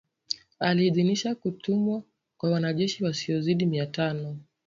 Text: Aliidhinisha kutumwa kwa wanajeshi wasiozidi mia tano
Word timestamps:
Aliidhinisha 0.59 1.35
kutumwa 1.35 2.03
kwa 2.37 2.51
wanajeshi 2.51 3.03
wasiozidi 3.03 3.65
mia 3.65 3.85
tano 3.85 4.37